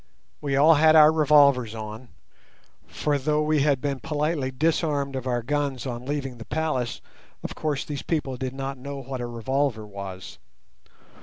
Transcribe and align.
We 0.41 0.55
all 0.55 0.73
had 0.73 0.95
our 0.95 1.11
revolvers 1.11 1.75
on—for 1.75 3.19
though 3.19 3.43
we 3.43 3.59
had 3.61 3.79
been 3.81 3.99
politely 3.99 4.49
disarmed 4.49 5.15
of 5.15 5.27
our 5.27 5.43
guns 5.43 5.85
on 5.85 6.07
leaving 6.07 6.39
the 6.39 6.45
palace, 6.45 7.01
of 7.43 7.53
course 7.53 7.85
these 7.85 8.01
people 8.01 8.35
did 8.35 8.53
not 8.55 8.79
know 8.79 8.97
what 8.97 9.21
a 9.21 9.27
revolver 9.27 9.85
was. 9.85 10.39